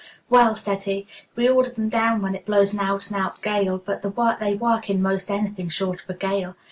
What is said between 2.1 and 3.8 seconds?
when it blows an out and out gale,